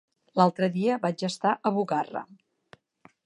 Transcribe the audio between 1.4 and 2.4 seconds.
a Bugarra.